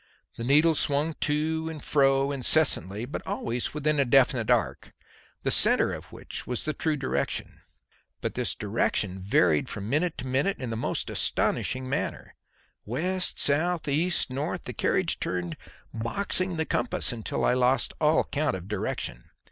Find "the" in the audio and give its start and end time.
0.35-0.43, 5.43-5.51, 6.63-6.73, 10.71-10.75, 14.63-14.73, 16.57-16.65